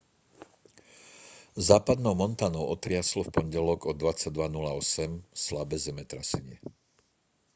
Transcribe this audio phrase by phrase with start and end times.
[1.69, 6.57] západnou montanou otriaslo v pondelok o 22:08 slabé zemetrasenie